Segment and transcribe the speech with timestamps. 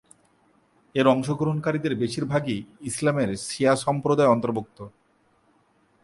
[0.95, 2.57] এর অংশগ্রহণকারীদের বেশিরভাগই
[2.81, 4.77] ইসলামের শিয়া সম্প্রাদয় অন্তর্ভুক্ত।